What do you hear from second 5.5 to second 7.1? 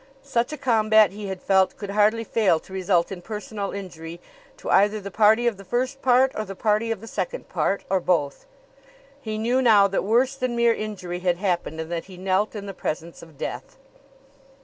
the first part or the party of the